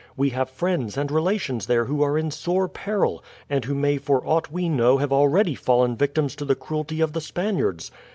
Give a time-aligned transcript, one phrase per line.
[0.17, 4.25] We have friends and relations there who are in sore peril, and who may for
[4.25, 7.91] aught we know have already fallen victims to the cruelty of the Spaniards.